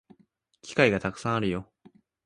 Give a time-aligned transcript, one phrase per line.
[0.63, 1.71] 機会がたくさんあるよ